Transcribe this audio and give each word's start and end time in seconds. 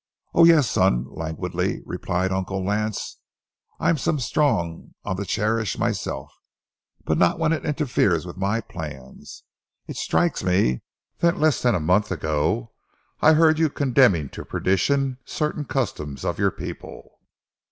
"Oh, 0.33 0.45
yes, 0.45 0.67
son," 0.67 1.05
languidly 1.11 1.83
replied 1.85 2.31
Uncle 2.31 2.65
Lance. 2.65 3.19
"I'm 3.79 3.99
some 3.99 4.19
strong 4.19 4.95
on 5.05 5.15
the 5.15 5.27
cherish 5.27 5.77
myself, 5.77 6.33
but 7.05 7.19
not 7.19 7.37
when 7.37 7.53
it 7.53 7.63
interferes 7.63 8.25
with 8.25 8.35
my 8.35 8.61
plans. 8.61 9.43
It 9.85 9.97
strikes 9.97 10.43
me 10.43 10.81
that 11.19 11.37
less 11.37 11.61
than 11.61 11.75
a 11.75 11.79
month 11.79 12.09
ago 12.09 12.71
I 13.19 13.33
heard 13.33 13.59
you 13.59 13.69
condemning 13.69 14.29
to 14.29 14.43
perdition 14.43 15.19
certain 15.23 15.65
customs 15.65 16.25
of 16.25 16.39
your 16.39 16.49
people. 16.49 17.19